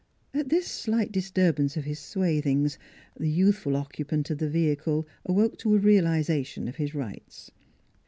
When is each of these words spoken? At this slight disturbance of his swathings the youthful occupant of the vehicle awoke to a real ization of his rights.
At 0.33 0.49
this 0.49 0.65
slight 0.65 1.11
disturbance 1.11 1.77
of 1.77 1.83
his 1.83 1.99
swathings 1.99 2.79
the 3.19 3.29
youthful 3.29 3.75
occupant 3.75 4.31
of 4.31 4.39
the 4.39 4.49
vehicle 4.49 5.07
awoke 5.27 5.59
to 5.59 5.75
a 5.75 5.77
real 5.77 6.05
ization 6.05 6.67
of 6.67 6.77
his 6.77 6.95
rights. 6.95 7.51